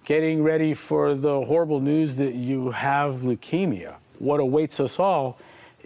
[0.05, 3.95] getting ready for the horrible news that you have leukemia.
[4.19, 5.39] What awaits us all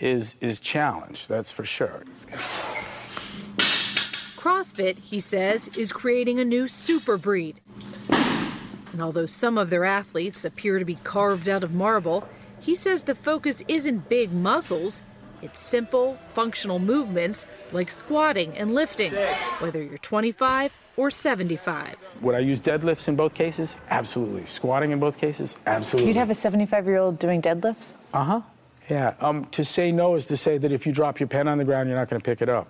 [0.05, 2.05] is is challenge, that's for sure.
[4.37, 7.61] CrossFit, he says, is creating a new super breed.
[8.93, 12.29] And although some of their athletes appear to be carved out of marble,
[12.61, 15.03] he says the focus isn't big muscles,
[15.43, 19.13] it's simple, functional movements like squatting and lifting,
[19.59, 21.97] whether you're 25 or 75.
[22.21, 23.77] Would I use deadlifts in both cases?
[23.91, 24.47] Absolutely.
[24.47, 25.57] Squatting in both cases?
[25.67, 26.09] Absolutely.
[26.09, 27.95] You'd have a 75 year old doing deadlifts?
[28.13, 28.41] Uh huh.
[28.89, 29.15] Yeah.
[29.21, 31.65] Um, to say no is to say that if you drop your pen on the
[31.65, 32.69] ground, you're not going to pick it up.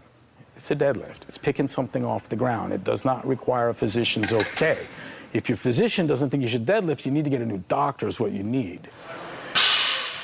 [0.57, 1.21] It's a deadlift.
[1.29, 2.73] It's picking something off the ground.
[2.73, 4.79] It does not require a physician's okay.
[5.33, 8.07] If your physician doesn't think you should deadlift, you need to get a new doctor,
[8.07, 8.89] is what you need.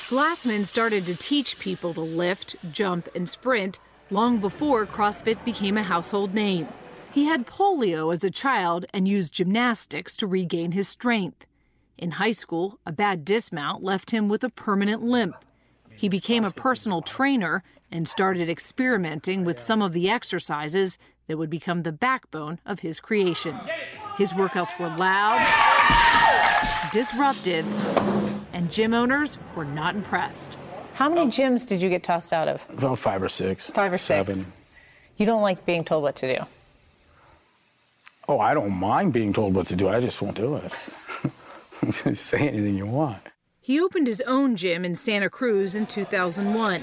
[0.08, 3.80] Glassman started to teach people to lift, jump, and sprint
[4.10, 6.68] long before CrossFit became a household name.
[7.12, 11.46] He had polio as a child and used gymnastics to regain his strength.
[11.98, 15.34] In high school, a bad dismount left him with a permanent limp.
[16.00, 20.96] He became a personal trainer and started experimenting with some of the exercises
[21.26, 23.54] that would become the backbone of his creation.
[24.16, 25.46] His workouts were loud,
[26.90, 27.66] disruptive,
[28.54, 30.56] and gym owners were not impressed.
[30.94, 32.62] How many gyms did you get tossed out of?
[32.70, 33.68] About five or six.
[33.68, 34.06] Five or six.
[34.06, 34.50] Seven.
[35.18, 36.42] You don't like being told what to do.
[38.26, 39.90] Oh, I don't mind being told what to do.
[39.90, 40.72] I just won't do it.
[41.92, 43.20] Just say anything you want.
[43.70, 46.82] He opened his own gym in Santa Cruz in 2001.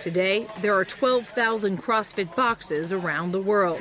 [0.00, 3.80] Today, there are 12,000 CrossFit boxes around the world,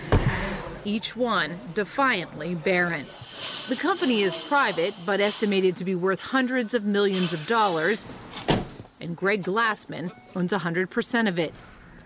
[0.86, 3.08] each one defiantly barren.
[3.70, 8.06] The company is private, but estimated to be worth hundreds of millions of dollars,
[9.01, 11.56] and Greg Glassman owns 100% of it.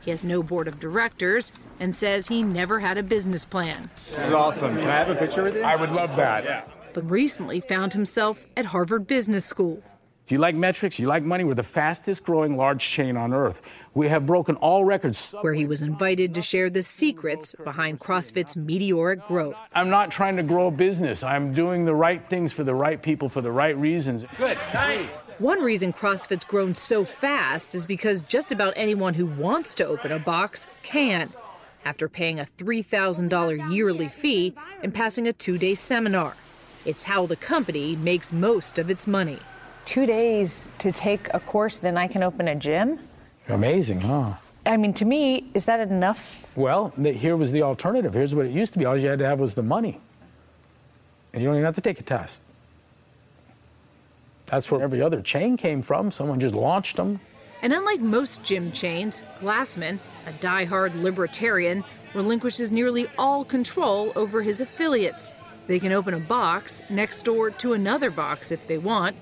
[0.05, 4.27] He has no board of directors and says he never had a business plan, This
[4.27, 4.77] is awesome.
[4.77, 5.63] Can I have a picture with you?
[5.63, 6.45] I would love that.
[6.45, 6.63] Yeah.
[6.93, 9.83] but recently found himself at Harvard Business School.
[10.27, 10.99] Do you like metrics?
[10.99, 11.45] You like money?
[11.45, 13.61] We're the fastest growing large chain on earth.
[13.93, 15.33] We have broken all records.
[15.39, 19.55] where he was invited to share the secrets behind CrossFit's meteoric growth.
[19.73, 21.23] I'm not trying to grow a business.
[21.23, 24.25] I'm doing the right things for the right people for the right reasons.
[24.37, 24.57] Good.
[24.73, 25.07] Nice.
[25.39, 30.11] One reason CrossFit's grown so fast is because just about anyone who wants to open
[30.11, 31.29] a box can,
[31.85, 34.53] after paying a $3,000 yearly fee
[34.83, 36.35] and passing a two day seminar.
[36.83, 39.39] It's how the company makes most of its money.
[39.87, 42.99] Two days to take a course, then I can open a gym?
[43.47, 44.33] Amazing, huh?
[44.65, 46.21] I mean, to me, is that enough?
[46.57, 48.13] Well, here was the alternative.
[48.13, 48.83] Here's what it used to be.
[48.83, 50.01] All you had to have was the money.
[51.31, 52.41] And you don't even have to take a test.
[54.47, 56.11] That's where every other chain came from.
[56.11, 57.21] Someone just launched them.
[57.61, 64.59] And unlike most gym chains, Glassman, a die-hard libertarian, relinquishes nearly all control over his
[64.59, 65.31] affiliates.
[65.67, 69.15] They can open a box next door to another box if they want.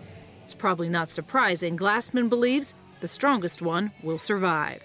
[0.46, 1.76] It's probably not surprising.
[1.76, 4.80] Glassman believes the strongest one will survive.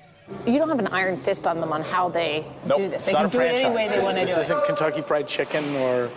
[0.46, 2.94] You don't have an iron fist on them on how they Nope, do this.
[3.02, 4.26] it's They not can a do it any way they This- want to do it.
[4.28, 4.64] This isn't.
[4.64, 6.08] Kentucky Fried Chicken or,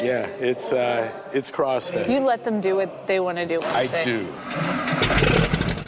[0.00, 2.08] yeah, it's uh, it's CrossFit.
[2.08, 3.60] You let them do what they want to do.
[3.60, 4.26] I once they- do.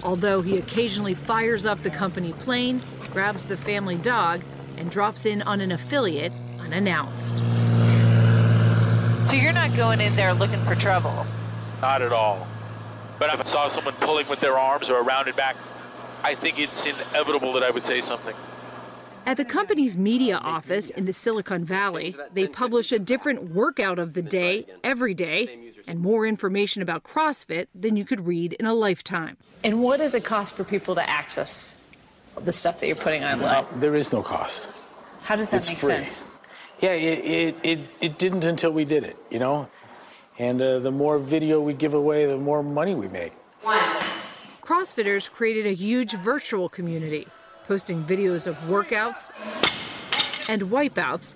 [0.03, 2.83] Although he occasionally fires up the company plane,
[3.15, 4.43] grabs the family dog,
[4.77, 7.39] and drops in on an affiliate unannounced.
[9.27, 11.25] So you're not going in there looking for trouble.
[11.81, 12.47] Not at all.
[13.21, 15.55] But if I saw someone pulling with their arms or a rounded back,
[16.25, 18.35] I think it's inevitable that I would say something.
[19.27, 24.15] At the company's media office in the Silicon Valley, they publish a different workout of
[24.15, 28.73] the day every day and more information about CrossFit than you could read in a
[28.73, 29.37] lifetime.
[29.63, 31.77] And what does it cost for people to access
[32.41, 33.67] the stuff that you're putting online?
[33.77, 34.67] There is no cost.
[35.21, 35.91] How does that It's make free.
[35.91, 36.25] sense?
[36.81, 39.69] Yeah, it, it, it, it didn't until we did it, you know?
[40.41, 43.35] And uh, the more video we give away, the more money we make.
[44.63, 47.29] CrossFitters created a huge virtual community,
[47.67, 49.29] posting videos of workouts
[50.49, 51.35] and wipeouts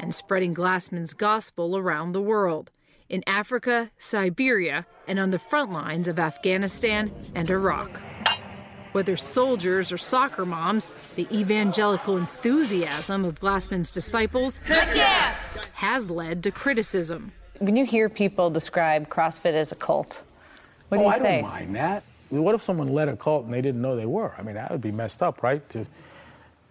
[0.00, 2.70] and spreading Glassman's gospel around the world
[3.08, 8.00] in Africa, Siberia, and on the front lines of Afghanistan and Iraq.
[8.92, 14.58] Whether soldiers or soccer moms, the evangelical enthusiasm of Glassman's disciples
[15.72, 17.32] has led to criticism.
[17.58, 20.22] When you hear people describe CrossFit as a cult,
[20.88, 21.40] what do oh, you I say?
[21.40, 22.02] don't mind that.
[22.30, 24.34] What if someone led a cult and they didn't know they were?
[24.38, 25.68] I mean, that would be messed up, right?
[25.70, 25.86] To,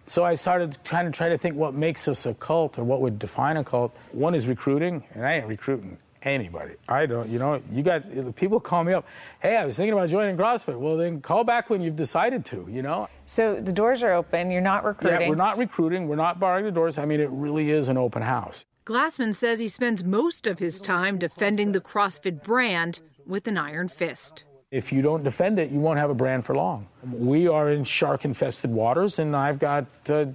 [0.04, 3.00] so I started trying to try to think what makes us a cult or what
[3.00, 3.96] would define a cult.
[4.12, 6.74] One is recruiting, and I ain't recruiting anybody.
[6.88, 9.06] I don't, you know, you got people call me up,
[9.40, 10.78] hey, I was thinking about joining CrossFit.
[10.78, 13.08] Well, then call back when you've decided to, you know?
[13.26, 15.22] So the doors are open, you're not recruiting.
[15.22, 16.98] Yeah, we're not recruiting, we're not barring the doors.
[16.98, 18.64] I mean, it really is an open house.
[18.86, 23.88] Glassman says he spends most of his time defending the CrossFit brand with an iron
[23.88, 24.44] fist.
[24.70, 26.86] If you don't defend it, you won't have a brand for long.
[27.04, 30.26] We are in shark infested waters, and I've got uh,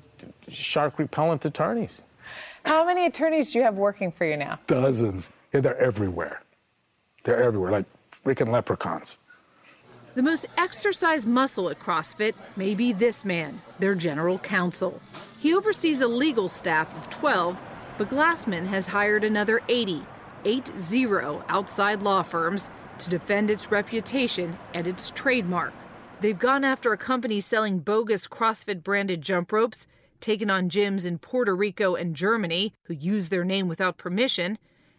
[0.49, 2.01] shark repellent attorneys.
[2.65, 4.59] How many attorneys do you have working for you now?
[4.65, 5.31] Dozens.
[5.53, 6.41] Yeah, they're everywhere.
[7.23, 7.85] They're everywhere, like
[8.25, 9.19] freaking leprechauns.
[10.15, 14.99] The most exercised muscle at CrossFit may be this man, their general counsel.
[15.39, 17.59] He oversees a legal staff of 12,
[17.97, 20.03] but Glassman has hired another 80,
[20.43, 20.73] 80
[21.49, 25.73] outside law firms to defend its reputation and its trademark.
[26.21, 29.85] They've gone after a company selling bogus CrossFit branded jump ropes,
[30.25, 34.57] taken on gyms in Puerto Rico and Germany who use their name without permission,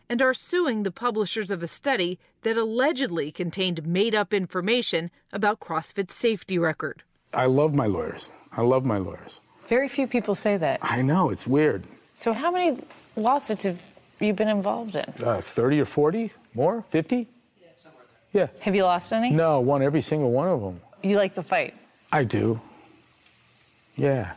[0.09, 5.59] and are suing the publishers of a study that allegedly contained made up information about
[5.59, 7.03] CrossFit's safety record.
[7.35, 8.31] I love my lawyers.
[8.53, 9.41] I love my lawyers.
[9.67, 10.79] Very few people say that.
[10.81, 11.83] I know, it's weird.
[12.15, 12.79] So how many
[13.17, 13.81] lawsuits have
[14.21, 15.13] you been involved in?
[15.21, 16.33] Uh, 30 or 40?
[16.55, 16.85] More?
[16.91, 17.27] 50?
[18.33, 18.47] Yeah.
[18.61, 19.31] Have you lost any?
[19.31, 20.81] No, won every single one of them.
[21.03, 21.75] You like the fight?
[22.13, 22.61] I do.
[23.97, 24.35] Yeah.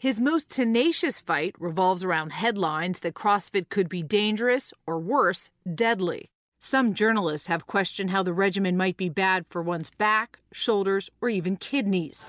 [0.00, 6.30] His most tenacious fight revolves around headlines that CrossFit could be dangerous or worse, deadly.
[6.60, 11.28] Some journalists have questioned how the regimen might be bad for one's back, shoulders, or
[11.28, 12.24] even kidneys.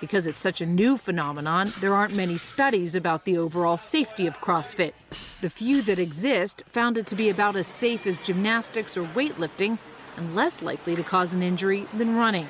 [0.00, 4.40] Because it's such a new phenomenon, there aren't many studies about the overall safety of
[4.40, 4.94] CrossFit.
[5.40, 9.78] The few that exist found it to be about as safe as gymnastics or weightlifting
[10.16, 12.48] and less likely to cause an injury than running.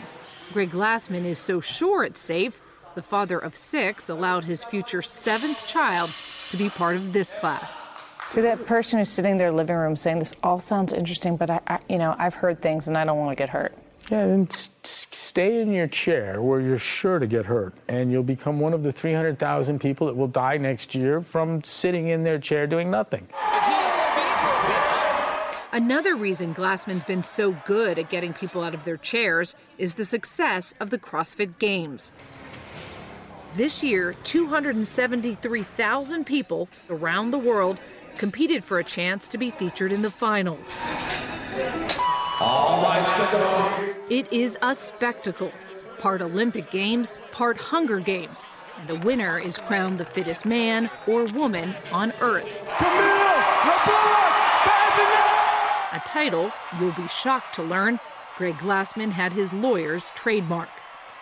[0.55, 2.62] Greg Glassman is so sure it's safe,
[2.95, 6.11] the father of six allowed his future seventh child
[6.51, 7.80] to be part of this class.
[8.32, 11.51] To that person who's sitting in their living room saying, "This all sounds interesting, but
[11.51, 13.74] I, I you know, I've heard things and I don't want to get hurt."
[14.11, 18.12] Yeah, then s- s- stay in your chair where you're sure to get hurt, and
[18.12, 22.22] you'll become one of the 300,000 people that will die next year from sitting in
[22.22, 23.26] their chair doing nothing.
[25.72, 30.05] Another reason Glassman's been so good at getting people out of their chairs is the
[30.05, 32.12] success of the CrossFit Games.
[33.57, 37.79] This year, 273,000 people around the world
[38.19, 40.73] competed for a chance to be featured in the finals.
[42.41, 43.95] All rights to go.
[44.11, 45.53] It is a spectacle,
[45.99, 48.43] part Olympic Games, part Hunger Games,
[48.77, 52.49] and the winner is crowned the fittest man or woman on Earth.
[55.93, 56.51] A title
[56.81, 58.01] you'll be shocked to learn
[58.37, 60.71] Greg Glassman had his lawyers trademark.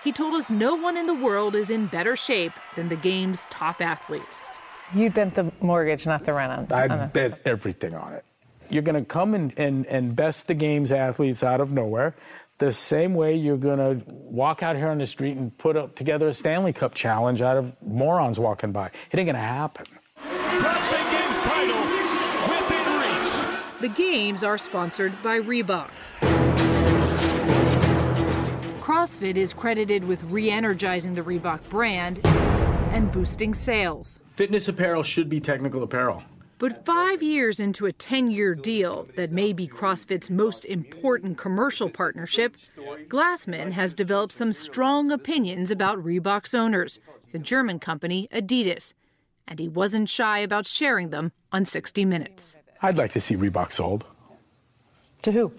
[0.04, 3.46] He told us no one in the world is in better shape than the game's
[3.50, 4.48] top athletes.
[4.94, 6.78] You bent the mortgage, not the rent on.
[6.78, 8.24] I on a- bet everything on it.
[8.68, 12.14] You're going to come and, and, and best the game's athletes out of nowhere.
[12.58, 15.94] The same way you're going to walk out here on the street and put up
[15.94, 18.86] together a Stanley Cup challenge out of morons walking by.
[19.10, 19.84] It ain't going to happen.
[20.24, 21.78] Games title.
[23.80, 25.90] The games are sponsored by Reebok.
[28.82, 34.18] CrossFit is credited with re energizing the Reebok brand and boosting sales.
[34.34, 36.20] Fitness apparel should be technical apparel.
[36.58, 41.88] But five years into a 10 year deal that may be CrossFit's most important commercial
[41.88, 42.56] partnership,
[43.06, 46.98] Glassman has developed some strong opinions about Reebok's owners,
[47.30, 48.94] the German company Adidas.
[49.46, 52.56] And he wasn't shy about sharing them on 60 Minutes.
[52.82, 54.04] I'd like to see Reebok sold.
[55.22, 55.52] To who?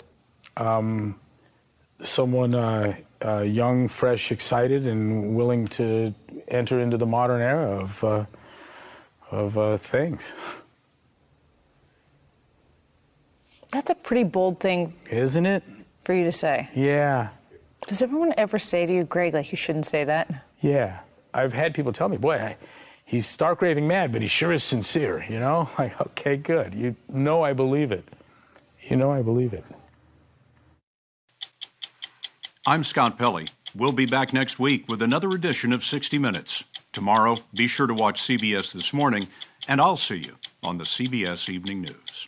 [0.58, 1.16] Um,
[2.02, 6.14] someone uh, uh, young, fresh, excited, and willing to
[6.48, 8.26] enter into the modern era of, uh,
[9.32, 10.34] of uh, things.
[13.72, 15.64] That's a pretty bold thing Isn't it?
[16.04, 16.70] for you to say.
[16.76, 17.30] Yeah.
[17.88, 20.44] Does everyone ever say to you, Greg, like you shouldn't say that?
[20.62, 21.00] Yeah,
[21.34, 22.58] I've had people tell me, boy, I,
[23.06, 25.26] he's stark raving mad, but he sure is sincere.
[25.30, 26.74] You know, like okay, good.
[26.74, 28.06] You know, I believe it.
[28.90, 29.66] You know, I believe it.
[32.66, 33.50] I'm Scott Pelley.
[33.76, 36.64] We'll be back next week with another edition of 60 Minutes.
[36.94, 39.28] Tomorrow, be sure to watch CBS This Morning,
[39.68, 42.26] and I'll see you on the CBS Evening News.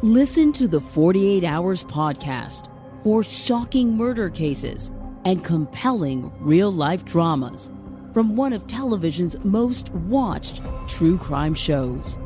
[0.00, 2.70] Listen to the 48 Hours podcast
[3.02, 4.90] for shocking murder cases
[5.26, 7.70] and compelling real life dramas
[8.14, 12.16] from one of television's most watched true crime shows.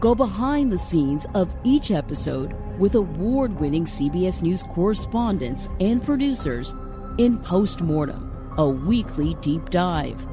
[0.00, 6.74] Go behind the scenes of each episode with award winning CBS News correspondents and producers
[7.18, 10.26] in Postmortem, a weekly deep dive.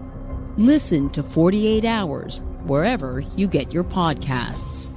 [0.57, 4.91] Listen to 48 Hours wherever you get your podcasts.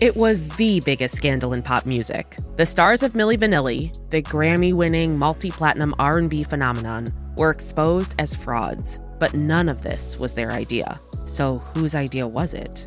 [0.00, 2.36] It was the biggest scandal in pop music.
[2.56, 9.00] The stars of Milli Vanilli, the Grammy-winning multi-platinum R&B phenomenon, were exposed as frauds.
[9.18, 11.00] But none of this was their idea.
[11.24, 12.86] So whose idea was it?